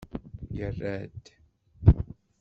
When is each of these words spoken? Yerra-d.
Yerra-d. 0.57 1.23